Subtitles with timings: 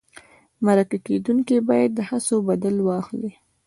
[0.65, 3.31] مرکه کېدونکی باید د هڅو بدل واخلي.